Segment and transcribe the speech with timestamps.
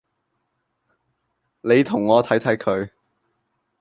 [1.61, 2.89] 你同我睇睇佢